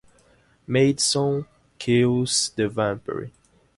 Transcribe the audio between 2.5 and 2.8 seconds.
the